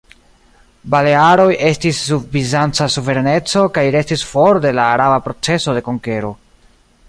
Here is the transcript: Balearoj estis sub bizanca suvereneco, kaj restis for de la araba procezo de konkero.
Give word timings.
Balearoj 0.93 1.51
estis 1.67 1.99
sub 2.07 2.23
bizanca 2.37 2.89
suvereneco, 2.95 3.63
kaj 3.77 3.83
restis 3.99 4.27
for 4.33 4.61
de 4.67 4.75
la 4.81 4.89
araba 4.97 5.23
procezo 5.29 5.77
de 5.79 5.89
konkero. 5.91 6.37